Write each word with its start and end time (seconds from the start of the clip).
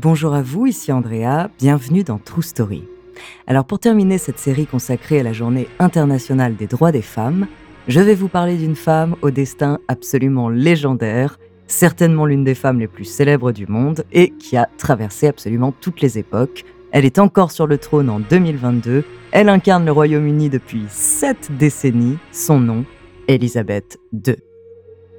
Bonjour 0.00 0.32
à 0.32 0.42
vous, 0.42 0.66
ici 0.66 0.92
Andrea, 0.92 1.48
bienvenue 1.58 2.04
dans 2.04 2.18
True 2.18 2.44
Story. 2.44 2.84
Alors 3.48 3.64
pour 3.64 3.80
terminer 3.80 4.16
cette 4.16 4.38
série 4.38 4.64
consacrée 4.66 5.18
à 5.18 5.22
la 5.24 5.32
journée 5.32 5.66
internationale 5.80 6.54
des 6.54 6.68
droits 6.68 6.92
des 6.92 7.02
femmes, 7.02 7.48
je 7.88 7.98
vais 7.98 8.14
vous 8.14 8.28
parler 8.28 8.56
d'une 8.56 8.76
femme 8.76 9.16
au 9.22 9.32
destin 9.32 9.80
absolument 9.88 10.50
légendaire, 10.50 11.36
certainement 11.66 12.26
l'une 12.26 12.44
des 12.44 12.54
femmes 12.54 12.78
les 12.78 12.86
plus 12.86 13.06
célèbres 13.06 13.50
du 13.50 13.66
monde 13.66 14.04
et 14.12 14.30
qui 14.30 14.56
a 14.56 14.68
traversé 14.78 15.26
absolument 15.26 15.72
toutes 15.72 16.00
les 16.00 16.16
époques. 16.16 16.64
Elle 16.92 17.04
est 17.04 17.18
encore 17.18 17.50
sur 17.50 17.66
le 17.66 17.78
trône 17.78 18.08
en 18.08 18.20
2022, 18.20 19.02
elle 19.32 19.48
incarne 19.48 19.84
le 19.84 19.90
Royaume-Uni 19.90 20.48
depuis 20.48 20.84
sept 20.90 21.50
décennies, 21.58 22.18
son 22.30 22.60
nom, 22.60 22.84
Elisabeth 23.26 23.98
II. 24.12 24.36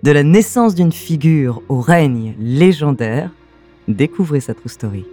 De 0.03 0.11
la 0.11 0.23
naissance 0.23 0.73
d'une 0.73 0.93
figure 0.93 1.61
au 1.67 1.81
règne 1.81 2.33
légendaire, 2.39 3.31
Découvrez 3.89 4.39
sa 4.39 4.53
true 4.53 4.69
story. 4.69 5.03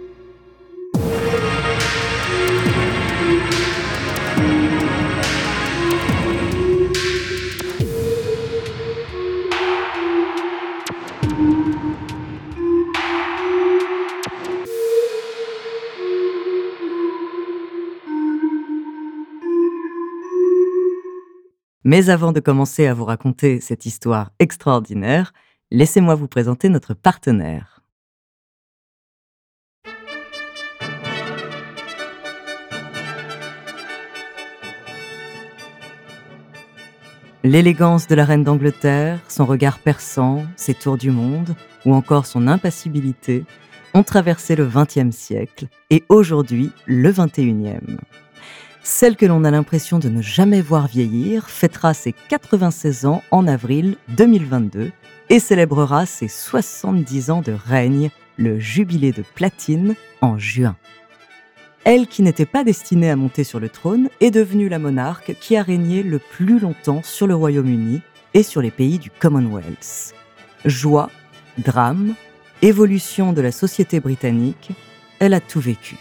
Mais 21.83 22.09
avant 22.09 22.31
de 22.31 22.39
commencer 22.39 22.85
à 22.85 22.93
vous 22.93 23.05
raconter 23.05 23.59
cette 23.59 23.87
histoire 23.87 24.29
extraordinaire, 24.37 25.33
laissez-moi 25.71 26.13
vous 26.13 26.27
présenter 26.27 26.69
notre 26.69 26.93
partenaire. 26.93 27.76
L'élégance 37.47 38.07
de 38.07 38.15
la 38.15 38.25
reine 38.25 38.43
d'Angleterre, 38.43 39.21
son 39.29 39.45
regard 39.45 39.79
perçant, 39.79 40.43
ses 40.57 40.73
tours 40.73 40.97
du 40.97 41.11
monde, 41.11 41.55
ou 41.85 41.93
encore 41.93 42.25
son 42.25 42.45
impassibilité, 42.45 43.45
ont 43.93 44.03
traversé 44.03 44.57
le 44.57 44.65
XXe 44.65 45.15
siècle 45.15 45.67
et 45.89 46.03
aujourd'hui 46.09 46.71
le 46.87 47.09
XXIe. 47.09 47.95
Celle 48.83 49.15
que 49.15 49.25
l'on 49.25 49.45
a 49.45 49.51
l'impression 49.51 49.97
de 49.97 50.09
ne 50.09 50.21
jamais 50.21 50.59
voir 50.59 50.87
vieillir 50.87 51.49
fêtera 51.49 51.93
ses 51.93 52.11
96 52.11 53.05
ans 53.05 53.23
en 53.31 53.47
avril 53.47 53.95
2022 54.09 54.91
et 55.29 55.39
célébrera 55.39 56.05
ses 56.05 56.27
70 56.27 57.29
ans 57.29 57.41
de 57.41 57.53
règne, 57.53 58.09
le 58.35 58.59
jubilé 58.59 59.13
de 59.13 59.23
platine, 59.35 59.95
en 60.19 60.37
juin. 60.37 60.75
Elle, 61.89 62.07
qui 62.07 62.21
n'était 62.21 62.45
pas 62.45 62.65
destinée 62.65 63.09
à 63.09 63.15
monter 63.15 63.45
sur 63.45 63.61
le 63.61 63.69
trône, 63.69 64.09
est 64.19 64.29
devenue 64.29 64.67
la 64.67 64.77
monarque 64.77 65.35
qui 65.39 65.55
a 65.55 65.63
régné 65.63 66.03
le 66.03 66.19
plus 66.19 66.59
longtemps 66.59 67.01
sur 67.01 67.27
le 67.27 67.33
Royaume-Uni 67.33 68.01
et 68.33 68.43
sur 68.43 68.61
les 68.61 68.71
pays 68.71 68.99
du 68.99 69.09
Commonwealth. 69.09 70.13
Joie, 70.65 71.09
drame, 71.57 72.13
évolution 72.61 73.31
de 73.31 73.39
la 73.39 73.53
société 73.53 74.01
britannique, 74.01 74.71
elle 75.19 75.33
a 75.33 75.39
tout 75.39 75.61
vécu. 75.61 75.95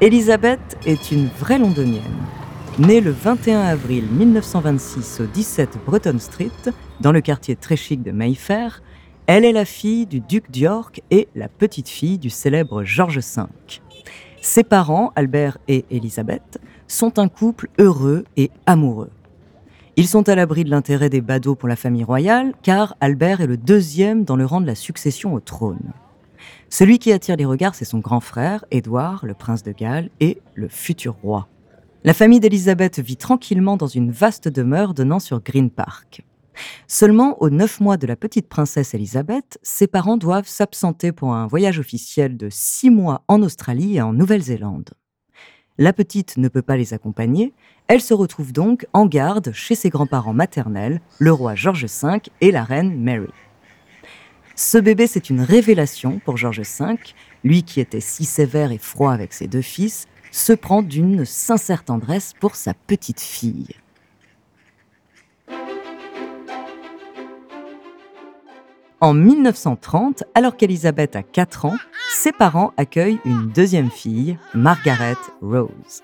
Elisabeth 0.00 0.76
est 0.84 1.12
une 1.12 1.28
vraie 1.28 1.60
londonienne. 1.60 2.02
Née 2.78 3.00
le 3.00 3.10
21 3.10 3.58
avril 3.58 4.04
1926 4.04 5.22
au 5.22 5.26
17 5.26 5.78
Breton 5.84 6.16
Street, 6.20 6.52
dans 7.00 7.10
le 7.10 7.20
quartier 7.20 7.56
très 7.56 7.74
chic 7.74 8.04
de 8.04 8.12
Mayfair, 8.12 8.84
elle 9.26 9.44
est 9.44 9.52
la 9.52 9.64
fille 9.64 10.06
du 10.06 10.20
duc 10.20 10.48
d'York 10.52 11.02
et 11.10 11.26
la 11.34 11.48
petite-fille 11.48 12.18
du 12.18 12.30
célèbre 12.30 12.84
George 12.84 13.18
V. 13.18 13.42
Ses 14.40 14.62
parents, 14.62 15.12
Albert 15.16 15.58
et 15.66 15.86
Elisabeth, 15.90 16.60
sont 16.86 17.18
un 17.18 17.26
couple 17.26 17.68
heureux 17.80 18.24
et 18.36 18.52
amoureux. 18.64 19.10
Ils 19.96 20.06
sont 20.06 20.28
à 20.28 20.36
l'abri 20.36 20.62
de 20.62 20.70
l'intérêt 20.70 21.10
des 21.10 21.20
badauds 21.20 21.56
pour 21.56 21.68
la 21.68 21.74
famille 21.74 22.04
royale, 22.04 22.52
car 22.62 22.94
Albert 23.00 23.40
est 23.40 23.48
le 23.48 23.56
deuxième 23.56 24.22
dans 24.22 24.36
le 24.36 24.46
rang 24.46 24.60
de 24.60 24.68
la 24.68 24.76
succession 24.76 25.34
au 25.34 25.40
trône. 25.40 25.92
Celui 26.70 27.00
qui 27.00 27.10
attire 27.10 27.34
les 27.34 27.44
regards, 27.44 27.74
c'est 27.74 27.84
son 27.84 27.98
grand 27.98 28.20
frère, 28.20 28.64
Édouard, 28.70 29.26
le 29.26 29.34
prince 29.34 29.64
de 29.64 29.72
Galles, 29.72 30.10
et 30.20 30.40
le 30.54 30.68
futur 30.68 31.16
roi. 31.24 31.48
La 32.04 32.14
famille 32.14 32.38
d'Elisabeth 32.38 33.00
vit 33.00 33.16
tranquillement 33.16 33.76
dans 33.76 33.88
une 33.88 34.12
vaste 34.12 34.46
demeure 34.46 34.94
donnant 34.94 35.18
sur 35.18 35.42
Green 35.42 35.68
Park. 35.68 36.22
Seulement, 36.86 37.42
aux 37.42 37.50
neuf 37.50 37.80
mois 37.80 37.96
de 37.96 38.06
la 38.06 38.14
petite 38.14 38.48
princesse 38.48 38.94
Elisabeth, 38.94 39.58
ses 39.62 39.88
parents 39.88 40.16
doivent 40.16 40.46
s'absenter 40.46 41.10
pour 41.10 41.34
un 41.34 41.48
voyage 41.48 41.80
officiel 41.80 42.36
de 42.36 42.48
six 42.50 42.90
mois 42.90 43.24
en 43.26 43.42
Australie 43.42 43.96
et 43.96 44.00
en 44.00 44.12
Nouvelle-Zélande. 44.12 44.90
La 45.76 45.92
petite 45.92 46.36
ne 46.36 46.48
peut 46.48 46.62
pas 46.62 46.76
les 46.76 46.94
accompagner, 46.94 47.52
elle 47.88 48.00
se 48.00 48.14
retrouve 48.14 48.52
donc 48.52 48.86
en 48.92 49.06
garde 49.06 49.52
chez 49.52 49.74
ses 49.74 49.90
grands-parents 49.90 50.32
maternels, 50.32 51.00
le 51.18 51.32
roi 51.32 51.56
George 51.56 51.86
V 51.86 52.20
et 52.40 52.52
la 52.52 52.62
reine 52.62 53.00
Mary. 53.00 53.32
Ce 54.54 54.78
bébé, 54.78 55.08
c'est 55.08 55.30
une 55.30 55.40
révélation 55.40 56.20
pour 56.24 56.36
George 56.36 56.60
V, 56.60 56.96
lui 57.42 57.64
qui 57.64 57.80
était 57.80 58.00
si 58.00 58.24
sévère 58.24 58.70
et 58.70 58.78
froid 58.78 59.12
avec 59.12 59.32
ses 59.32 59.46
deux 59.46 59.62
fils, 59.62 60.06
se 60.38 60.52
prend 60.52 60.82
d'une 60.82 61.24
sincère 61.24 61.84
tendresse 61.84 62.32
pour 62.38 62.54
sa 62.54 62.72
petite 62.74 63.20
fille. 63.20 63.74
En 69.00 69.14
1930, 69.14 70.24
alors 70.34 70.56
qu'Elisabeth 70.56 71.14
a 71.16 71.22
4 71.22 71.66
ans, 71.66 71.76
ses 72.10 72.32
parents 72.32 72.72
accueillent 72.76 73.20
une 73.24 73.48
deuxième 73.48 73.90
fille, 73.90 74.38
Margaret 74.54 75.16
Rose. 75.40 76.02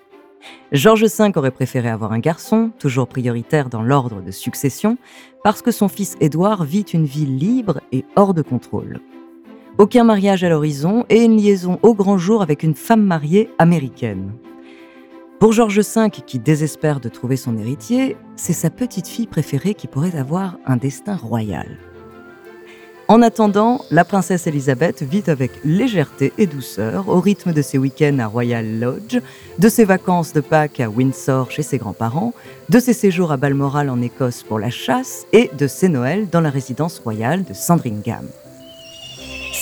George 0.73 1.05
V 1.05 1.33
aurait 1.37 1.51
préféré 1.51 1.89
avoir 1.89 2.13
un 2.13 2.19
garçon, 2.19 2.71
toujours 2.79 3.09
prioritaire 3.09 3.69
dans 3.69 3.83
l'ordre 3.83 4.21
de 4.21 4.31
succession, 4.31 4.99
parce 5.43 5.63
que 5.63 5.71
son 5.71 5.89
fils 5.89 6.17
Édouard 6.21 6.65
vit 6.65 6.83
une 6.83 7.07
vie 7.07 7.27
libre 7.27 7.81
et 7.93 8.05
hors 8.15 8.35
de 8.35 8.43
contrôle. 8.43 9.01
Aucun 9.77 10.05
mariage 10.05 10.45
à 10.45 10.49
l'horizon 10.49 11.05
et 11.09 11.25
une 11.25 11.37
liaison 11.37 11.81
au 11.83 11.95
grand 11.95 12.17
jour 12.17 12.43
avec 12.43 12.63
une 12.63 12.77
femme 12.77 13.03
mariée 13.03 13.51
américaine. 13.59 14.31
Pour 15.41 15.53
George 15.53 15.81
V, 15.81 16.11
qui 16.25 16.39
désespère 16.39 17.01
de 17.01 17.09
trouver 17.09 17.37
son 17.37 17.59
héritier, 17.59 18.17
c'est 18.37 18.53
sa 18.53 18.71
petite 18.71 19.09
fille 19.09 19.27
préférée 19.27 19.75
qui 19.75 19.89
pourrait 19.89 20.17
avoir 20.17 20.59
un 20.65 20.77
destin 20.77 21.17
royal. 21.17 21.77
En 23.09 23.21
attendant, 23.21 23.85
la 23.91 24.05
princesse 24.05 24.47
Elisabeth 24.47 25.03
vit 25.03 25.25
avec 25.27 25.51
légèreté 25.65 26.33
et 26.39 26.47
douceur 26.47 27.09
au 27.09 27.21
rythme 27.21 27.53
de 27.53 27.61
ses 27.61 27.77
week-ends 27.77 28.21
à 28.21 28.27
Royal 28.27 28.79
Lodge, 28.79 29.21
de 29.59 29.69
ses 29.69 29.85
vacances 29.85 30.33
de 30.33 30.41
Pâques 30.41 30.79
à 30.79 30.89
Windsor 30.89 31.51
chez 31.51 31.63
ses 31.63 31.79
grands-parents, 31.79 32.33
de 32.69 32.79
ses 32.79 32.95
séjours 32.95 33.33
à 33.33 33.37
Balmoral 33.37 33.91
en 33.91 34.01
Écosse 34.01 34.45
pour 34.45 34.61
la 34.61 34.71
chasse 34.71 35.27
et 35.33 35.51
de 35.59 35.67
ses 35.67 35.89
Noëls 35.89 36.31
dans 36.31 36.41
la 36.41 36.51
résidence 36.51 37.01
royale 37.01 37.43
de 37.43 37.53
Sandringham. 37.53 38.25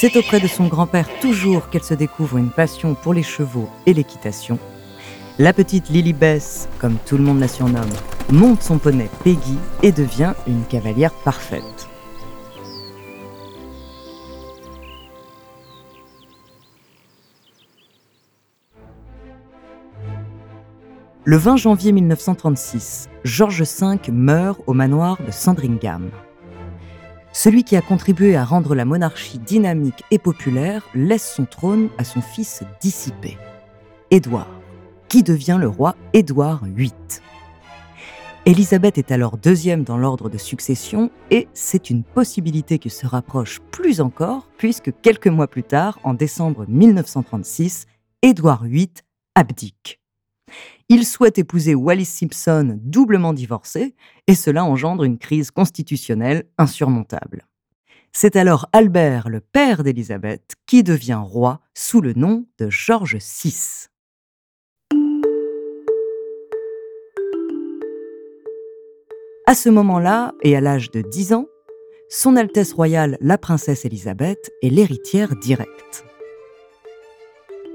C'est 0.02 0.16
auprès 0.16 0.40
de 0.40 0.49
son 0.49 0.66
grand-père 0.66 1.08
toujours 1.20 1.69
qu'elle 1.69 1.84
se 1.84 1.94
découvre 1.94 2.37
une 2.37 2.50
passion 2.50 2.96
pour 2.96 3.14
les 3.14 3.22
chevaux 3.22 3.69
et 3.87 3.94
l'équitation. 3.94 4.58
La 5.38 5.52
petite 5.52 5.90
Lily 5.90 6.12
Bess, 6.12 6.69
comme 6.81 6.96
tout 7.06 7.16
le 7.16 7.22
monde 7.22 7.38
la 7.38 7.46
surnomme, 7.46 7.88
monte 8.28 8.62
son 8.62 8.78
poney 8.78 9.08
Peggy 9.22 9.56
et 9.84 9.93
devient 9.93 10.32
une 10.49 10.64
cavalière 10.64 11.12
parfaite. 11.12 11.88
Le 21.22 21.37
20 21.37 21.56
janvier 21.58 21.93
1936, 21.93 23.08
George 23.22 23.62
V 23.62 24.10
meurt 24.10 24.58
au 24.66 24.72
manoir 24.72 25.19
de 25.25 25.31
Sandringham. 25.31 26.10
Celui 27.32 27.64
qui 27.64 27.76
a 27.76 27.81
contribué 27.81 28.37
à 28.37 28.44
rendre 28.44 28.75
la 28.75 28.84
monarchie 28.84 29.38
dynamique 29.38 30.05
et 30.11 30.19
populaire 30.19 30.87
laisse 30.94 31.34
son 31.34 31.46
trône 31.46 31.88
à 31.96 32.05
son 32.05 32.20
fils 32.20 32.62
dissipé, 32.81 33.38
Édouard, 34.11 34.50
qui 35.08 35.23
devient 35.23 35.56
le 35.58 35.69
roi 35.69 35.96
Édouard 36.12 36.62
VIII. 36.64 36.93
Élisabeth 38.44 38.99
est 38.99 39.12
alors 39.12 39.38
deuxième 39.38 39.82
dans 39.82 39.96
l'ordre 39.96 40.29
de 40.29 40.37
succession 40.37 41.11
et 41.31 41.49
c'est 41.55 41.88
une 41.90 42.02
possibilité 42.02 42.79
qui 42.79 42.90
se 42.90 43.06
rapproche 43.06 43.61
plus 43.70 44.00
encore 44.02 44.49
puisque 44.58 44.93
quelques 45.00 45.28
mois 45.28 45.46
plus 45.49 45.62
tard, 45.62 46.00
en 46.02 46.12
décembre 46.12 46.67
1936, 46.69 47.87
Édouard 48.20 48.64
VIII 48.64 48.90
abdique. 49.37 50.01
Il 50.88 51.06
souhaite 51.06 51.38
épouser 51.38 51.75
Wallis 51.75 52.04
Simpson, 52.04 52.78
doublement 52.82 53.32
divorcée, 53.32 53.94
et 54.26 54.34
cela 54.34 54.64
engendre 54.64 55.04
une 55.04 55.19
crise 55.19 55.50
constitutionnelle 55.50 56.44
insurmontable. 56.58 57.46
C'est 58.12 58.37
alors 58.37 58.69
Albert, 58.72 59.31
le 59.31 59.40
père 59.40 59.82
d'Élisabeth, 59.82 60.54
qui 60.66 60.82
devient 60.82 61.20
roi 61.22 61.60
sous 61.75 62.02
le 62.02 62.12
nom 62.12 62.46
de 62.58 62.69
George 62.69 63.16
VI. 63.16 63.88
À 69.46 69.54
ce 69.54 69.70
moment-là, 69.70 70.32
et 70.43 70.56
à 70.56 70.60
l'âge 70.60 70.90
de 70.90 71.00
10 71.00 71.32
ans, 71.32 71.46
Son 72.10 72.37
Altesse 72.37 72.75
royale 72.75 73.16
la 73.20 73.38
princesse 73.38 73.84
Élisabeth 73.84 74.50
est 74.62 74.69
l'héritière 74.69 75.34
directe. 75.37 76.04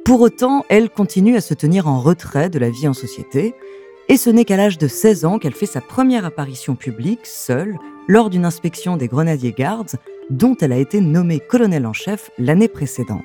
Pour 0.08 0.22
autant, 0.22 0.64
elle 0.70 0.90
continue 0.90 1.36
à 1.36 1.42
se 1.42 1.54
tenir 1.54 1.86
en 1.86 2.00
retrait 2.00 2.50
de 2.50 2.60
la 2.60 2.70
vie 2.70 2.88
en 2.88 2.94
société, 2.94 3.54
et 4.08 4.16
ce 4.16 4.30
n'est 4.30 4.46
qu'à 4.46 4.56
l'âge 4.56 4.78
de 4.78 4.88
16 4.88 5.26
ans 5.26 5.38
qu'elle 5.38 5.54
fait 5.54 5.66
sa 5.66 5.82
première 5.82 6.24
apparition 6.24 6.76
publique, 6.76 7.26
seule, 7.26 7.78
lors 8.08 8.30
d'une 8.30 8.46
inspection 8.46 8.96
des 8.96 9.10
Grenadiers 9.10 9.52
Guards, 9.52 9.98
dont 10.30 10.56
elle 10.62 10.72
a 10.72 10.78
été 10.78 11.02
nommée 11.02 11.42
colonel 11.42 11.86
en 11.86 11.92
chef 11.92 12.32
l'année 12.38 12.70
précédente. 12.70 13.20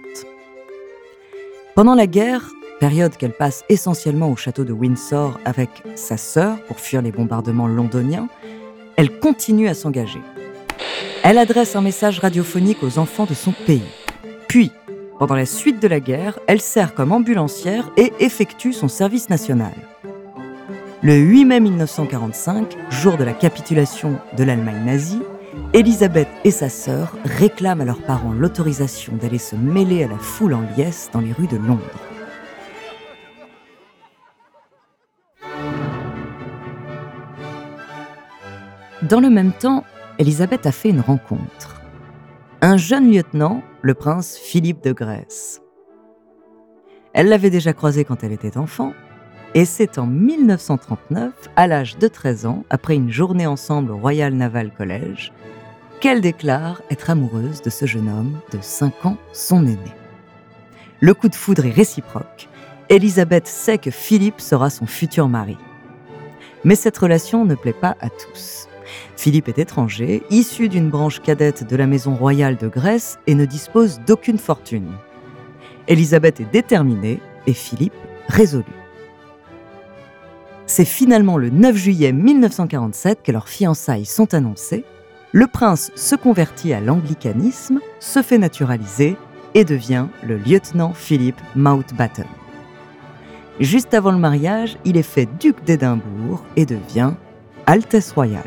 Pendant 1.76 1.94
la 1.94 2.08
guerre, 2.08 2.50
période 2.80 3.16
qu'elle 3.16 3.36
passe 3.36 3.62
essentiellement 3.68 4.32
au 4.32 4.34
château 4.34 4.64
de 4.64 4.72
Windsor 4.72 5.38
avec 5.44 5.70
sa 5.94 6.16
sœur 6.16 6.60
pour 6.64 6.80
fuir 6.80 7.00
les 7.00 7.12
bombardements 7.12 7.68
londoniens, 7.68 8.28
elle 8.96 9.20
continue 9.20 9.68
à 9.68 9.74
s'engager. 9.74 10.20
Elle 11.22 11.38
adresse 11.38 11.76
un 11.76 11.80
message 11.80 12.18
radiophonique 12.18 12.82
aux 12.82 12.98
enfants 12.98 13.26
de 13.26 13.34
son 13.34 13.52
pays. 13.52 13.86
Puis, 14.48 14.72
pendant 15.22 15.36
la 15.36 15.46
suite 15.46 15.80
de 15.80 15.86
la 15.86 16.00
guerre, 16.00 16.40
elle 16.48 16.60
sert 16.60 16.94
comme 16.96 17.12
ambulancière 17.12 17.88
et 17.96 18.12
effectue 18.18 18.72
son 18.72 18.88
service 18.88 19.30
national. 19.30 19.70
Le 21.00 21.14
8 21.14 21.44
mai 21.44 21.60
1945, 21.60 22.76
jour 22.90 23.16
de 23.16 23.22
la 23.22 23.32
capitulation 23.32 24.18
de 24.36 24.42
l'Allemagne 24.42 24.84
nazie, 24.84 25.22
Elisabeth 25.74 26.26
et 26.42 26.50
sa 26.50 26.68
sœur 26.68 27.16
réclament 27.24 27.82
à 27.82 27.84
leurs 27.84 28.02
parents 28.02 28.32
l'autorisation 28.32 29.12
d'aller 29.14 29.38
se 29.38 29.54
mêler 29.54 30.02
à 30.02 30.08
la 30.08 30.18
foule 30.18 30.54
en 30.54 30.62
liesse 30.76 31.08
dans 31.12 31.20
les 31.20 31.30
rues 31.30 31.46
de 31.46 31.56
Londres. 31.56 31.80
Dans 39.02 39.20
le 39.20 39.30
même 39.30 39.52
temps, 39.52 39.84
Elisabeth 40.18 40.66
a 40.66 40.72
fait 40.72 40.90
une 40.90 41.00
rencontre 41.00 41.81
un 42.64 42.76
jeune 42.76 43.12
lieutenant, 43.12 43.60
le 43.82 43.92
prince 43.92 44.38
Philippe 44.38 44.84
de 44.84 44.92
Grèce. 44.92 45.60
Elle 47.12 47.28
l'avait 47.28 47.50
déjà 47.50 47.72
croisé 47.72 48.04
quand 48.04 48.22
elle 48.22 48.30
était 48.30 48.56
enfant, 48.56 48.92
et 49.54 49.64
c'est 49.64 49.98
en 49.98 50.06
1939, 50.06 51.32
à 51.56 51.66
l'âge 51.66 51.98
de 51.98 52.06
13 52.06 52.46
ans, 52.46 52.64
après 52.70 52.94
une 52.94 53.10
journée 53.10 53.48
ensemble 53.48 53.90
au 53.90 53.96
Royal 53.96 54.32
Naval 54.32 54.70
College, 54.70 55.32
qu'elle 56.00 56.20
déclare 56.20 56.82
être 56.88 57.10
amoureuse 57.10 57.62
de 57.62 57.70
ce 57.70 57.84
jeune 57.84 58.08
homme 58.08 58.38
de 58.52 58.58
5 58.60 59.06
ans, 59.06 59.16
son 59.32 59.66
aîné. 59.66 59.92
Le 61.00 61.14
coup 61.14 61.28
de 61.28 61.34
foudre 61.34 61.66
est 61.66 61.72
réciproque. 61.72 62.48
Elisabeth 62.88 63.48
sait 63.48 63.78
que 63.78 63.90
Philippe 63.90 64.40
sera 64.40 64.70
son 64.70 64.86
futur 64.86 65.26
mari. 65.26 65.58
Mais 66.62 66.76
cette 66.76 66.96
relation 66.96 67.44
ne 67.44 67.56
plaît 67.56 67.72
pas 67.72 67.96
à 68.00 68.08
tous. 68.08 68.68
Philippe 69.16 69.48
est 69.48 69.58
étranger, 69.58 70.22
issu 70.30 70.68
d'une 70.68 70.90
branche 70.90 71.20
cadette 71.20 71.66
de 71.66 71.76
la 71.76 71.86
maison 71.86 72.14
royale 72.14 72.56
de 72.56 72.68
Grèce 72.68 73.18
et 73.26 73.34
ne 73.34 73.44
dispose 73.44 74.00
d'aucune 74.06 74.38
fortune. 74.38 74.90
Élisabeth 75.88 76.40
est 76.40 76.50
déterminée 76.52 77.20
et 77.46 77.52
Philippe 77.52 77.94
résolu. 78.28 78.64
C'est 80.66 80.84
finalement 80.84 81.36
le 81.36 81.50
9 81.50 81.76
juillet 81.76 82.12
1947 82.12 83.20
que 83.22 83.32
leurs 83.32 83.48
fiançailles 83.48 84.06
sont 84.06 84.32
annoncées. 84.32 84.84
Le 85.32 85.46
prince 85.46 85.92
se 85.96 86.14
convertit 86.14 86.72
à 86.72 86.80
l'anglicanisme, 86.80 87.80
se 88.00 88.22
fait 88.22 88.38
naturaliser 88.38 89.16
et 89.54 89.64
devient 89.64 90.06
le 90.26 90.38
lieutenant 90.38 90.92
Philippe 90.94 91.40
Mountbatten. 91.56 92.26
Juste 93.60 93.92
avant 93.92 94.12
le 94.12 94.18
mariage, 94.18 94.78
il 94.84 94.96
est 94.96 95.02
fait 95.02 95.28
duc 95.38 95.62
d'Édimbourg 95.64 96.42
et 96.56 96.64
devient 96.64 97.12
Altesse 97.66 98.12
royale. 98.12 98.42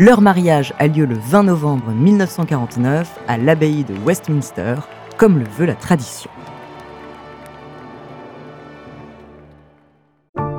Leur 0.00 0.22
mariage 0.22 0.72
a 0.78 0.86
lieu 0.86 1.04
le 1.04 1.14
20 1.14 1.42
novembre 1.42 1.90
1949 1.92 3.20
à 3.28 3.36
l'abbaye 3.36 3.84
de 3.84 3.92
Westminster, 4.02 4.76
comme 5.18 5.38
le 5.38 5.44
veut 5.44 5.66
la 5.66 5.74
tradition. 5.74 6.30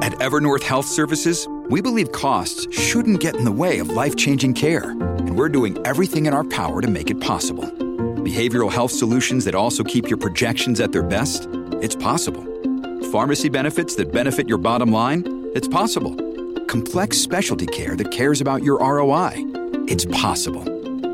At 0.03 0.13
Evernorth 0.21 0.61
Health 0.61 0.85
Services, 0.85 1.47
we 1.71 1.81
believe 1.81 2.11
costs 2.11 2.67
shouldn't 2.71 3.19
get 3.19 3.35
in 3.35 3.43
the 3.43 3.51
way 3.51 3.79
of 3.79 3.89
life-changing 3.89 4.53
care, 4.53 4.91
and 4.91 5.35
we're 5.35 5.49
doing 5.49 5.75
everything 5.85 6.27
in 6.27 6.35
our 6.35 6.43
power 6.43 6.79
to 6.79 6.87
make 6.87 7.09
it 7.09 7.19
possible. 7.19 7.65
Behavioral 8.23 8.71
health 8.71 8.91
solutions 8.91 9.43
that 9.45 9.55
also 9.55 9.83
keep 9.83 10.07
your 10.07 10.19
projections 10.19 10.79
at 10.79 10.91
their 10.91 11.01
best? 11.01 11.49
It's 11.81 11.95
possible. 11.95 12.43
Pharmacy 13.11 13.49
benefits 13.49 13.95
that 13.95 14.11
benefit 14.11 14.47
your 14.47 14.59
bottom 14.59 14.91
line? 14.91 15.23
It's 15.55 15.67
possible 15.67 16.15
complex 16.71 17.17
specialty 17.17 17.65
care 17.65 17.97
that 17.97 18.11
cares 18.11 18.39
about 18.39 18.63
your 18.63 18.79
ROI. 18.79 19.31
It's 19.87 20.05
possible 20.05 20.63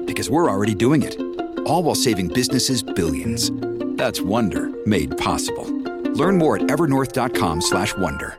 because 0.06 0.30
we're 0.30 0.50
already 0.50 0.76
doing 0.76 1.02
it, 1.02 1.20
all 1.66 1.82
while 1.82 1.96
saving 1.96 2.28
businesses 2.28 2.84
billions. 2.84 3.52
That's 3.98 4.22
Wonder 4.22 4.70
made 4.86 5.18
possible. 5.18 5.66
Learn 6.14 6.38
more 6.38 6.58
at 6.58 6.70
evernorth.com/wonder. 6.70 8.38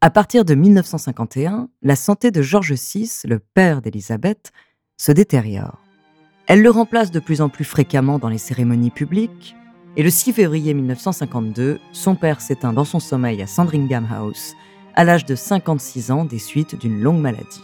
À 0.00 0.10
partir 0.10 0.44
de 0.44 0.54
1951, 0.54 1.68
la 1.82 1.96
santé 1.96 2.30
de 2.30 2.40
George 2.40 2.72
VI, 2.72 3.10
le 3.24 3.38
père 3.38 3.82
d'Élisabeth, 3.82 4.52
se 4.96 5.12
détériore. 5.12 5.78
Elle 6.46 6.62
le 6.62 6.70
remplace 6.70 7.10
de 7.10 7.20
plus 7.20 7.42
en 7.42 7.50
plus 7.50 7.64
fréquemment 7.64 8.18
dans 8.18 8.30
les 8.30 8.38
cérémonies 8.38 8.90
publiques, 8.90 9.54
et 9.96 10.02
le 10.02 10.10
6 10.10 10.32
février 10.32 10.72
1952, 10.72 11.78
son 11.92 12.14
père 12.14 12.40
s'éteint 12.40 12.72
dans 12.72 12.84
son 12.84 13.00
sommeil 13.00 13.42
à 13.42 13.46
Sandringham 13.46 14.06
House 14.10 14.54
à 14.98 15.04
l'âge 15.04 15.24
de 15.24 15.36
56 15.36 16.10
ans 16.10 16.24
des 16.24 16.40
suites 16.40 16.74
d'une 16.74 17.00
longue 17.00 17.20
maladie. 17.20 17.62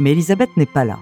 Mais 0.00 0.10
Elisabeth 0.10 0.50
n'est 0.56 0.66
pas 0.66 0.84
là. 0.84 0.98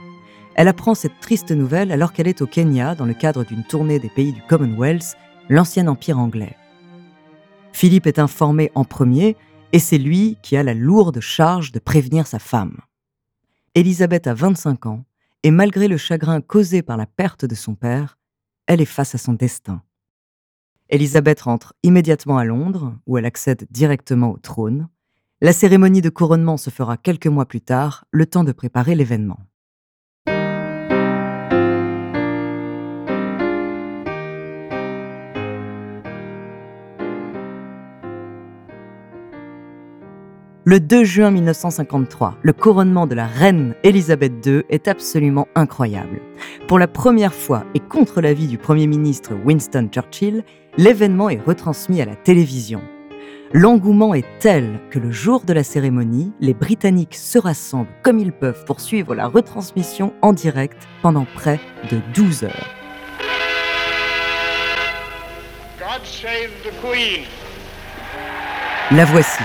Elle 0.54 0.68
apprend 0.68 0.94
cette 0.94 1.18
triste 1.20 1.50
nouvelle 1.50 1.92
alors 1.92 2.12
qu'elle 2.12 2.28
est 2.28 2.42
au 2.42 2.46
Kenya 2.46 2.94
dans 2.94 3.06
le 3.06 3.14
cadre 3.14 3.42
d'une 3.44 3.64
tournée 3.64 3.98
des 3.98 4.10
pays 4.10 4.34
du 4.34 4.42
Commonwealth, 4.42 5.16
l'ancien 5.48 5.86
empire 5.86 6.18
anglais. 6.18 6.58
Philippe 7.72 8.06
est 8.06 8.18
informé 8.18 8.70
en 8.74 8.84
premier 8.84 9.34
et 9.72 9.78
c'est 9.78 9.96
lui 9.96 10.36
qui 10.42 10.58
a 10.58 10.62
la 10.62 10.74
lourde 10.74 11.20
charge 11.20 11.72
de 11.72 11.78
prévenir 11.78 12.26
sa 12.26 12.38
femme. 12.38 12.76
Elisabeth 13.74 14.26
a 14.26 14.34
25 14.34 14.84
ans 14.84 15.04
et 15.42 15.50
malgré 15.50 15.88
le 15.88 15.96
chagrin 15.96 16.42
causé 16.42 16.82
par 16.82 16.98
la 16.98 17.06
perte 17.06 17.46
de 17.46 17.54
son 17.54 17.74
père, 17.74 18.18
elle 18.66 18.82
est 18.82 18.84
face 18.84 19.14
à 19.14 19.18
son 19.18 19.32
destin. 19.32 19.80
Elisabeth 20.90 21.40
rentre 21.40 21.72
immédiatement 21.82 22.36
à 22.36 22.44
Londres, 22.44 22.94
où 23.06 23.16
elle 23.16 23.24
accède 23.24 23.66
directement 23.70 24.32
au 24.32 24.36
trône. 24.36 24.88
La 25.42 25.54
cérémonie 25.54 26.02
de 26.02 26.10
couronnement 26.10 26.58
se 26.58 26.68
fera 26.68 26.98
quelques 26.98 27.26
mois 27.26 27.46
plus 27.46 27.62
tard, 27.62 28.04
le 28.10 28.26
temps 28.26 28.44
de 28.44 28.52
préparer 28.52 28.94
l'événement. 28.94 29.38
Le 40.66 40.78
2 40.78 41.04
juin 41.04 41.30
1953, 41.30 42.36
le 42.42 42.52
couronnement 42.52 43.06
de 43.06 43.14
la 43.14 43.26
reine 43.26 43.74
Élisabeth 43.82 44.46
II 44.46 44.62
est 44.68 44.88
absolument 44.88 45.48
incroyable. 45.54 46.20
Pour 46.68 46.78
la 46.78 46.86
première 46.86 47.32
fois 47.32 47.64
et 47.74 47.80
contre 47.80 48.20
l'avis 48.20 48.46
du 48.46 48.58
Premier 48.58 48.86
ministre 48.86 49.32
Winston 49.46 49.88
Churchill, 49.90 50.44
l'événement 50.76 51.30
est 51.30 51.40
retransmis 51.40 52.02
à 52.02 52.04
la 52.04 52.14
télévision. 52.14 52.82
L'engouement 53.52 54.14
est 54.14 54.26
tel 54.38 54.78
que 54.90 55.00
le 55.00 55.10
jour 55.10 55.40
de 55.40 55.52
la 55.52 55.64
cérémonie, 55.64 56.32
les 56.38 56.54
Britanniques 56.54 57.16
se 57.16 57.36
rassemblent 57.36 57.90
comme 58.00 58.20
ils 58.20 58.30
peuvent 58.30 58.64
pour 58.64 58.80
suivre 58.80 59.12
la 59.12 59.26
retransmission 59.26 60.12
en 60.22 60.32
direct 60.32 60.86
pendant 61.02 61.26
près 61.34 61.58
de 61.90 61.98
12 62.14 62.44
heures. 62.44 62.68
La 68.92 69.04
voici. 69.04 69.42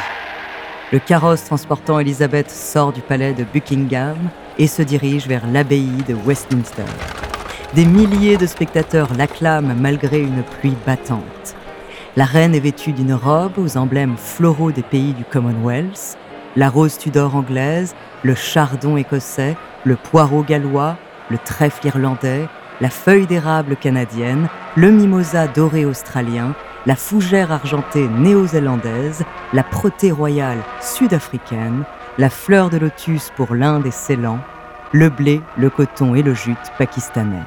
Le 0.91 0.99
carrosse 0.99 1.45
transportant 1.45 1.97
Elisabeth 1.97 2.51
sort 2.51 2.93
du 2.93 3.01
palais 3.01 3.33
de 3.33 3.43
Buckingham 3.43 4.17
et 4.59 4.67
se 4.67 4.83
dirige 4.83 5.27
vers 5.27 5.47
l'abbaye 5.47 6.03
de 6.07 6.13
Westminster. 6.13 6.85
Des 7.73 7.85
milliers 7.85 8.37
de 8.37 8.45
spectateurs 8.45 9.09
l'acclament 9.17 9.73
malgré 9.73 10.19
une 10.19 10.43
pluie 10.43 10.77
battante. 10.85 11.55
La 12.17 12.23
reine 12.23 12.55
est 12.55 12.61
vêtue 12.61 12.93
d'une 12.93 13.13
robe 13.13 13.57
aux 13.57 13.75
emblèmes 13.75 14.15
floraux 14.15 14.71
des 14.71 14.83
pays 14.83 15.11
du 15.11 15.25
Commonwealth, 15.25 16.17
la 16.55 16.69
rose 16.69 16.97
Tudor 16.97 17.35
anglaise, 17.35 17.93
le 18.23 18.35
chardon 18.35 18.95
écossais, 18.95 19.57
le 19.83 19.97
poireau 19.97 20.41
gallois, 20.41 20.95
le 21.29 21.37
trèfle 21.37 21.87
irlandais, 21.87 22.47
la 22.79 22.89
feuille 22.89 23.27
d'érable 23.27 23.75
canadienne, 23.75 24.47
le 24.77 24.91
mimosa 24.91 25.47
doré 25.47 25.83
australien, 25.83 26.55
la 26.85 26.95
fougère 26.95 27.51
argentée 27.51 28.07
néo-zélandaise, 28.07 29.25
la 29.51 29.63
protée 29.63 30.11
royale 30.13 30.59
sud-africaine, 30.79 31.83
la 32.17 32.29
fleur 32.29 32.69
de 32.69 32.77
lotus 32.77 33.29
pour 33.35 33.55
l'Inde 33.55 33.87
et 33.87 33.91
Ceylan, 33.91 34.39
le 34.93 35.09
blé, 35.09 35.41
le 35.57 35.69
coton 35.69 36.15
et 36.15 36.23
le 36.23 36.33
jute 36.33 36.71
pakistanais. 36.77 37.43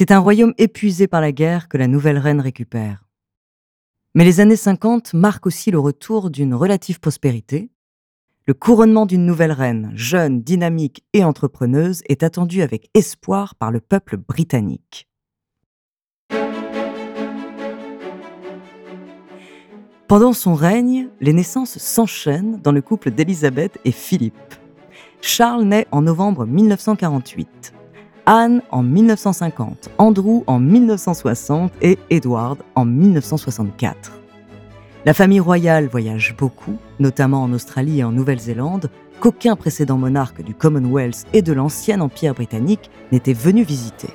C'est 0.00 0.12
un 0.12 0.18
royaume 0.18 0.54
épuisé 0.56 1.08
par 1.08 1.20
la 1.20 1.30
guerre 1.30 1.68
que 1.68 1.76
la 1.76 1.86
nouvelle 1.86 2.16
reine 2.16 2.40
récupère. 2.40 3.06
Mais 4.14 4.24
les 4.24 4.40
années 4.40 4.56
50 4.56 5.12
marquent 5.12 5.44
aussi 5.44 5.70
le 5.70 5.78
retour 5.78 6.30
d'une 6.30 6.54
relative 6.54 7.00
prospérité. 7.00 7.68
Le 8.46 8.54
couronnement 8.54 9.04
d'une 9.04 9.26
nouvelle 9.26 9.52
reine, 9.52 9.92
jeune, 9.94 10.40
dynamique 10.40 11.04
et 11.12 11.22
entrepreneuse, 11.22 12.00
est 12.08 12.22
attendu 12.22 12.62
avec 12.62 12.88
espoir 12.94 13.54
par 13.56 13.70
le 13.70 13.80
peuple 13.80 14.16
britannique. 14.16 15.06
Pendant 20.08 20.32
son 20.32 20.54
règne, 20.54 21.10
les 21.20 21.34
naissances 21.34 21.76
s'enchaînent 21.76 22.58
dans 22.62 22.72
le 22.72 22.80
couple 22.80 23.10
d'Élisabeth 23.10 23.78
et 23.84 23.92
Philippe. 23.92 24.54
Charles 25.20 25.64
naît 25.64 25.86
en 25.92 26.00
novembre 26.00 26.46
1948. 26.46 27.74
Anne 28.26 28.62
en 28.70 28.82
1950, 28.82 29.90
Andrew 29.98 30.42
en 30.46 30.58
1960 30.58 31.72
et 31.82 31.98
Edward 32.10 32.58
en 32.74 32.84
1964. 32.84 34.12
La 35.06 35.14
famille 35.14 35.40
royale 35.40 35.88
voyage 35.88 36.34
beaucoup, 36.36 36.76
notamment 36.98 37.42
en 37.42 37.52
Australie 37.52 38.00
et 38.00 38.04
en 38.04 38.12
Nouvelle-Zélande, 38.12 38.90
qu'aucun 39.20 39.56
précédent 39.56 39.96
monarque 39.96 40.42
du 40.42 40.54
Commonwealth 40.54 41.26
et 41.32 41.42
de 41.42 41.52
l'ancien 41.52 42.00
Empire 42.00 42.34
britannique 42.34 42.90
n'était 43.10 43.32
venu 43.32 43.62
visiter. 43.62 44.10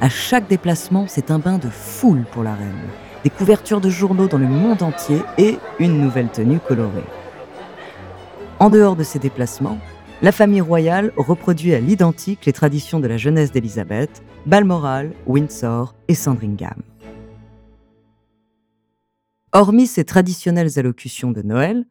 À 0.00 0.08
chaque 0.08 0.48
déplacement, 0.48 1.06
c'est 1.08 1.30
un 1.30 1.38
bain 1.38 1.58
de 1.58 1.68
foule 1.68 2.24
pour 2.32 2.42
la 2.42 2.54
reine, 2.54 2.88
des 3.24 3.30
couvertures 3.30 3.80
de 3.80 3.90
journaux 3.90 4.28
dans 4.28 4.38
le 4.38 4.46
monde 4.46 4.82
entier 4.82 5.22
et 5.38 5.58
une 5.78 6.00
nouvelle 6.00 6.28
tenue 6.28 6.60
colorée. 6.60 7.04
En 8.60 8.70
dehors 8.70 8.96
de 8.96 9.04
ces 9.04 9.18
déplacements, 9.18 9.78
la 10.20 10.32
famille 10.32 10.60
royale 10.60 11.12
reproduit 11.16 11.74
à 11.74 11.80
l'identique 11.80 12.44
les 12.46 12.52
traditions 12.52 12.98
de 12.98 13.06
la 13.06 13.16
jeunesse 13.16 13.52
d'Élisabeth, 13.52 14.22
Balmoral, 14.46 15.12
Windsor 15.26 15.94
et 16.08 16.14
Sandringham. 16.14 16.82
Hormis 19.52 19.86
ces 19.86 20.04
traditionnelles 20.04 20.78
allocutions 20.78 21.30
de 21.30 21.42
Noël, 21.42 21.84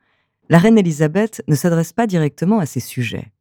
la 0.49 0.57
reine 0.57 0.77
Élisabeth 0.77 1.41
ne 1.47 1.55
s'adresse 1.55 1.93
pas 1.93 2.07
directement 2.07 2.59
à 2.59 2.65
ses 2.65 2.79
sujets. 2.79 3.31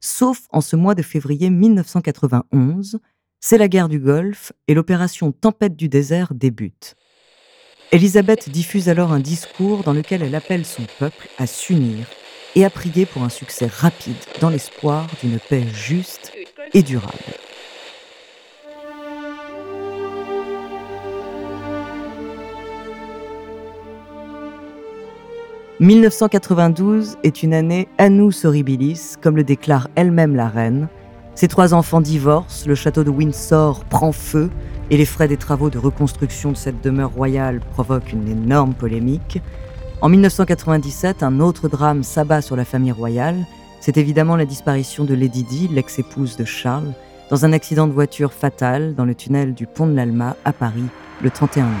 Sauf 0.00 0.46
en 0.50 0.60
ce 0.60 0.76
mois 0.76 0.94
de 0.94 1.02
février 1.02 1.50
1991, 1.50 3.00
c'est 3.40 3.58
la 3.58 3.68
guerre 3.68 3.88
du 3.88 3.98
Golfe 3.98 4.52
et 4.68 4.74
l'opération 4.74 5.32
Tempête 5.32 5.76
du 5.76 5.88
désert 5.88 6.34
débute. 6.34 6.94
Élisabeth 7.90 8.48
diffuse 8.50 8.88
alors 8.88 9.12
un 9.12 9.20
discours 9.20 9.82
dans 9.82 9.92
lequel 9.92 10.22
elle 10.22 10.34
appelle 10.34 10.64
son 10.64 10.86
peuple 10.98 11.28
à 11.38 11.46
s'unir 11.46 12.06
et 12.56 12.64
à 12.64 12.70
prier 12.70 13.06
pour 13.06 13.22
un 13.22 13.28
succès 13.28 13.66
rapide 13.66 14.16
dans 14.40 14.50
l'espoir 14.50 15.06
d'une 15.22 15.38
paix 15.38 15.64
juste 15.72 16.32
et 16.74 16.82
durable. 16.82 17.14
«1992 25.80 27.18
est 27.22 27.44
une 27.44 27.54
année 27.54 27.86
annus 27.98 28.44
horribilis, 28.44 29.14
comme 29.20 29.36
le 29.36 29.44
déclare 29.44 29.86
elle-même 29.94 30.34
la 30.34 30.48
reine. 30.48 30.88
Ses 31.36 31.46
trois 31.46 31.72
enfants 31.72 32.00
divorcent, 32.00 32.66
le 32.66 32.74
château 32.74 33.04
de 33.04 33.10
Windsor 33.10 33.84
prend 33.84 34.10
feu 34.10 34.50
et 34.90 34.96
les 34.96 35.04
frais 35.04 35.28
des 35.28 35.36
travaux 35.36 35.70
de 35.70 35.78
reconstruction 35.78 36.50
de 36.50 36.56
cette 36.56 36.82
demeure 36.82 37.12
royale 37.12 37.60
provoquent 37.60 38.12
une 38.12 38.26
énorme 38.26 38.74
polémique. 38.74 39.40
En 40.00 40.08
1997, 40.08 41.24
un 41.24 41.40
autre 41.40 41.68
drame 41.68 42.04
s'abat 42.04 42.40
sur 42.40 42.54
la 42.54 42.64
famille 42.64 42.92
royale. 42.92 43.44
C'est 43.80 43.96
évidemment 43.96 44.36
la 44.36 44.44
disparition 44.44 45.04
de 45.04 45.12
Lady 45.12 45.42
Di, 45.42 45.66
l'ex-épouse 45.66 46.36
de 46.36 46.44
Charles, 46.44 46.92
dans 47.30 47.44
un 47.44 47.52
accident 47.52 47.88
de 47.88 47.92
voiture 47.92 48.32
fatal 48.32 48.94
dans 48.94 49.04
le 49.04 49.16
tunnel 49.16 49.54
du 49.54 49.66
pont 49.66 49.88
de 49.88 49.94
l'Alma 49.94 50.36
à 50.44 50.52
Paris 50.52 50.84
le 51.20 51.30
31 51.30 51.66
août. 51.66 51.72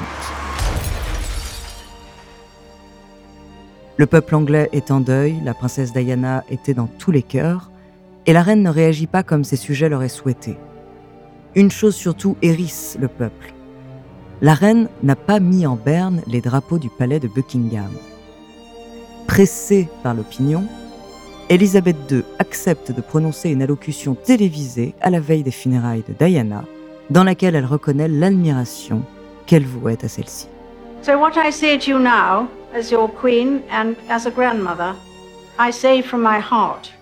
Le 3.98 4.06
peuple 4.06 4.34
anglais 4.34 4.68
est 4.72 4.90
en 4.90 4.98
deuil, 4.98 5.36
la 5.44 5.54
princesse 5.54 5.92
Diana 5.92 6.42
était 6.50 6.74
dans 6.74 6.88
tous 6.98 7.12
les 7.12 7.22
cœurs, 7.22 7.70
et 8.26 8.32
la 8.32 8.42
reine 8.42 8.64
ne 8.64 8.70
réagit 8.70 9.06
pas 9.06 9.22
comme 9.22 9.44
ses 9.44 9.56
sujets 9.56 9.88
l'auraient 9.88 10.08
souhaité. 10.08 10.58
Une 11.54 11.70
chose 11.70 11.94
surtout 11.94 12.36
hérisse 12.42 12.98
le 13.00 13.06
peuple. 13.06 13.54
La 14.40 14.54
reine 14.54 14.88
n'a 15.02 15.16
pas 15.16 15.40
mis 15.40 15.66
en 15.66 15.74
berne 15.74 16.22
les 16.28 16.40
drapeaux 16.40 16.78
du 16.78 16.90
palais 16.90 17.18
de 17.18 17.26
Buckingham. 17.26 17.90
Pressée 19.26 19.88
par 20.04 20.14
l'opinion, 20.14 20.64
Elisabeth 21.48 21.96
II 22.08 22.22
accepte 22.38 22.92
de 22.92 23.00
prononcer 23.00 23.50
une 23.50 23.62
allocution 23.62 24.14
télévisée 24.14 24.94
à 25.00 25.10
la 25.10 25.18
veille 25.18 25.42
des 25.42 25.50
funérailles 25.50 26.04
de 26.06 26.14
Diana, 26.14 26.64
dans 27.10 27.24
laquelle 27.24 27.56
elle 27.56 27.64
reconnaît 27.64 28.06
l'admiration 28.06 29.02
qu'elle 29.46 29.66
vouait 29.66 30.04
à 30.04 30.08
celle-ci. 30.08 30.46
So 31.02 31.18
what 31.18 31.32
I 31.36 31.50
say 31.50 31.76
to 31.76 31.90
you 31.90 31.98
now, 31.98 32.46
as 32.72 32.92
your 32.92 33.10
queen 33.10 33.62
and 33.72 33.94
as 34.08 34.24
a 34.26 34.30
grandmother, 34.30 34.94
I 35.58 35.72
say 35.72 36.00
from 36.00 36.22
my 36.22 36.38
heart. 36.38 36.92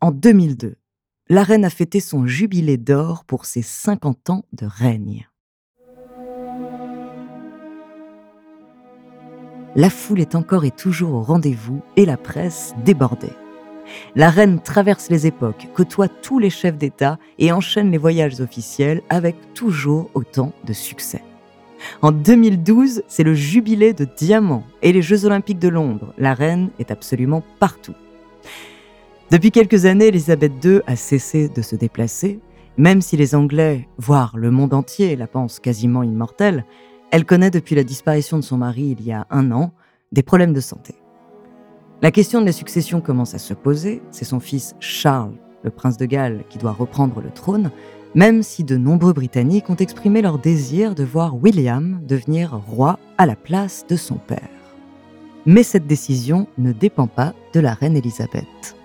En 0.00 0.12
2002, 0.12 0.76
la 1.30 1.42
reine 1.42 1.64
a 1.66 1.70
fêté 1.70 2.00
son 2.00 2.26
jubilé 2.26 2.78
d'or 2.78 3.24
pour 3.24 3.44
ses 3.44 3.60
50 3.60 4.30
ans 4.30 4.44
de 4.54 4.64
règne. 4.64 5.28
La 9.76 9.90
foule 9.90 10.20
est 10.20 10.34
encore 10.34 10.64
et 10.64 10.70
toujours 10.70 11.12
au 11.12 11.22
rendez-vous 11.22 11.82
et 11.96 12.06
la 12.06 12.16
presse 12.16 12.74
débordée. 12.84 13.32
La 14.16 14.30
reine 14.30 14.60
traverse 14.60 15.10
les 15.10 15.26
époques, 15.26 15.68
côtoie 15.74 16.08
tous 16.08 16.38
les 16.38 16.50
chefs 16.50 16.78
d'État 16.78 17.18
et 17.38 17.52
enchaîne 17.52 17.90
les 17.90 17.98
voyages 17.98 18.40
officiels 18.40 19.02
avec 19.10 19.36
toujours 19.52 20.10
autant 20.14 20.52
de 20.64 20.72
succès. 20.72 21.22
En 22.02 22.10
2012, 22.10 23.02
c'est 23.06 23.22
le 23.22 23.34
jubilé 23.34 23.92
de 23.92 24.06
diamant 24.16 24.64
et 24.82 24.92
les 24.92 25.02
Jeux 25.02 25.26
olympiques 25.26 25.60
de 25.60 25.68
Londres. 25.68 26.12
La 26.18 26.34
reine 26.34 26.70
est 26.78 26.90
absolument 26.90 27.42
partout. 27.60 27.94
Depuis 29.30 29.50
quelques 29.50 29.84
années, 29.84 30.06
Elisabeth 30.06 30.64
II 30.64 30.80
a 30.86 30.96
cessé 30.96 31.50
de 31.50 31.60
se 31.60 31.76
déplacer. 31.76 32.40
Même 32.78 33.02
si 33.02 33.14
les 33.18 33.34
Anglais, 33.34 33.86
voire 33.98 34.38
le 34.38 34.50
monde 34.50 34.72
entier, 34.72 35.16
la 35.16 35.26
pensent 35.26 35.60
quasiment 35.60 36.02
immortelle, 36.02 36.64
elle 37.10 37.26
connaît 37.26 37.50
depuis 37.50 37.74
la 37.74 37.84
disparition 37.84 38.38
de 38.38 38.42
son 38.42 38.56
mari 38.56 38.96
il 38.98 39.06
y 39.06 39.12
a 39.12 39.26
un 39.28 39.52
an 39.52 39.72
des 40.12 40.22
problèmes 40.22 40.54
de 40.54 40.60
santé. 40.60 40.94
La 42.00 42.10
question 42.10 42.40
de 42.40 42.46
la 42.46 42.52
succession 42.52 43.02
commence 43.02 43.34
à 43.34 43.38
se 43.38 43.52
poser. 43.52 44.00
C'est 44.12 44.24
son 44.24 44.40
fils 44.40 44.74
Charles, 44.80 45.34
le 45.62 45.70
prince 45.70 45.98
de 45.98 46.06
Galles, 46.06 46.44
qui 46.48 46.56
doit 46.56 46.72
reprendre 46.72 47.20
le 47.20 47.30
trône, 47.30 47.70
même 48.14 48.42
si 48.42 48.64
de 48.64 48.78
nombreux 48.78 49.12
Britanniques 49.12 49.68
ont 49.68 49.76
exprimé 49.76 50.22
leur 50.22 50.38
désir 50.38 50.94
de 50.94 51.04
voir 51.04 51.36
William 51.36 52.00
devenir 52.06 52.56
roi 52.66 52.98
à 53.18 53.26
la 53.26 53.36
place 53.36 53.84
de 53.88 53.96
son 53.96 54.14
père. 54.14 54.48
Mais 55.44 55.62
cette 55.62 55.86
décision 55.86 56.46
ne 56.56 56.72
dépend 56.72 57.08
pas 57.08 57.34
de 57.52 57.60
la 57.60 57.74
reine 57.74 57.96
Elisabeth. 57.96 58.77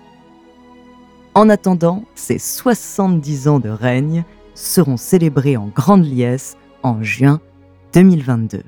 En 1.34 1.48
attendant, 1.48 2.04
ces 2.14 2.38
70 2.38 3.48
ans 3.48 3.58
de 3.58 3.68
règne 3.68 4.24
seront 4.54 4.96
célébrés 4.96 5.56
en 5.56 5.66
grande 5.66 6.04
liesse 6.04 6.56
en 6.84 7.02
juin 7.02 7.40
2022. 7.92 8.62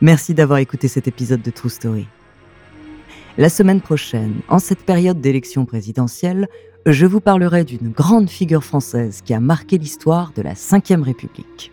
Merci 0.00 0.34
d'avoir 0.34 0.60
écouté 0.60 0.86
cet 0.86 1.08
épisode 1.08 1.42
de 1.42 1.50
True 1.50 1.70
Story. 1.70 2.06
La 3.36 3.48
semaine 3.48 3.80
prochaine, 3.80 4.40
en 4.48 4.60
cette 4.60 4.84
période 4.84 5.20
d'élection 5.20 5.64
présidentielle, 5.64 6.48
je 6.86 7.04
vous 7.04 7.20
parlerai 7.20 7.64
d'une 7.64 7.90
grande 7.90 8.30
figure 8.30 8.62
française 8.62 9.22
qui 9.22 9.34
a 9.34 9.40
marqué 9.40 9.76
l'histoire 9.76 10.32
de 10.36 10.42
la 10.42 10.52
Ve 10.52 11.02
République. 11.02 11.72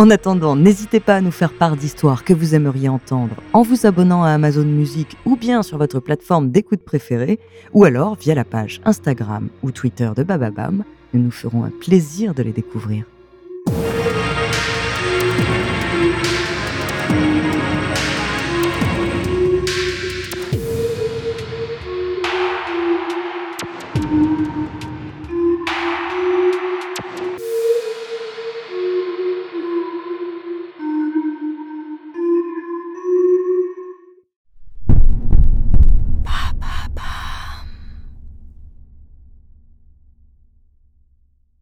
En 0.00 0.08
attendant, 0.08 0.56
n'hésitez 0.56 0.98
pas 0.98 1.16
à 1.16 1.20
nous 1.20 1.30
faire 1.30 1.52
part 1.52 1.76
d'histoires 1.76 2.24
que 2.24 2.32
vous 2.32 2.54
aimeriez 2.54 2.88
entendre 2.88 3.34
en 3.52 3.60
vous 3.60 3.84
abonnant 3.84 4.24
à 4.24 4.30
Amazon 4.30 4.64
Music 4.64 5.18
ou 5.26 5.36
bien 5.36 5.62
sur 5.62 5.76
votre 5.76 6.00
plateforme 6.00 6.50
d'écoute 6.50 6.80
préférée, 6.80 7.38
ou 7.74 7.84
alors 7.84 8.14
via 8.14 8.34
la 8.34 8.46
page 8.46 8.80
Instagram 8.86 9.50
ou 9.62 9.72
Twitter 9.72 10.10
de 10.16 10.22
Bababam. 10.22 10.84
Nous 11.12 11.22
nous 11.22 11.30
ferons 11.30 11.64
un 11.64 11.70
plaisir 11.82 12.32
de 12.32 12.42
les 12.42 12.52
découvrir. 12.52 13.04